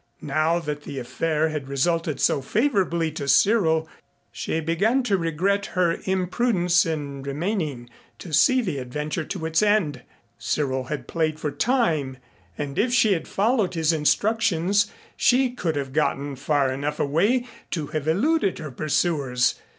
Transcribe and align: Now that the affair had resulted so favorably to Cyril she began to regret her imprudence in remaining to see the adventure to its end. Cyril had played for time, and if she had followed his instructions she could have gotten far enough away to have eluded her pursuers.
Now 0.23 0.57
that 0.57 0.81
the 0.81 0.97
affair 0.97 1.49
had 1.49 1.67
resulted 1.67 2.19
so 2.19 2.41
favorably 2.41 3.11
to 3.11 3.27
Cyril 3.27 3.87
she 4.31 4.59
began 4.59 5.03
to 5.03 5.15
regret 5.15 5.67
her 5.77 5.99
imprudence 6.05 6.87
in 6.87 7.21
remaining 7.21 7.87
to 8.17 8.33
see 8.33 8.63
the 8.63 8.79
adventure 8.79 9.23
to 9.25 9.45
its 9.45 9.61
end. 9.61 10.01
Cyril 10.39 10.85
had 10.85 11.07
played 11.07 11.39
for 11.39 11.51
time, 11.51 12.17
and 12.57 12.79
if 12.79 12.91
she 12.91 13.13
had 13.13 13.27
followed 13.27 13.75
his 13.75 13.93
instructions 13.93 14.91
she 15.15 15.51
could 15.51 15.75
have 15.75 15.93
gotten 15.93 16.35
far 16.35 16.71
enough 16.71 16.99
away 16.99 17.45
to 17.69 17.85
have 17.93 18.07
eluded 18.07 18.57
her 18.57 18.71
pursuers. 18.71 19.53